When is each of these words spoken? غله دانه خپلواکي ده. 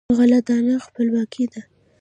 غله 0.17 0.39
دانه 0.47 0.75
خپلواکي 0.85 1.45
ده. 1.51 1.61